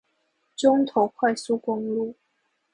[0.57, 2.15] 中投快速公路